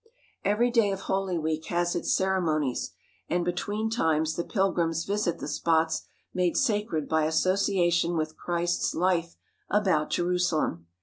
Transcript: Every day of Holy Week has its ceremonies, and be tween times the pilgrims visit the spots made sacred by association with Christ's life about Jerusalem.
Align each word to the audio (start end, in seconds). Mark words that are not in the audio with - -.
Every 0.43 0.71
day 0.71 0.89
of 0.91 1.01
Holy 1.01 1.37
Week 1.37 1.65
has 1.67 1.93
its 1.93 2.11
ceremonies, 2.11 2.89
and 3.29 3.45
be 3.45 3.51
tween 3.53 3.87
times 3.91 4.35
the 4.35 4.43
pilgrims 4.43 5.05
visit 5.05 5.37
the 5.37 5.47
spots 5.47 6.07
made 6.33 6.57
sacred 6.57 7.07
by 7.07 7.25
association 7.25 8.17
with 8.17 8.35
Christ's 8.35 8.95
life 8.95 9.35
about 9.69 10.09
Jerusalem. 10.09 10.87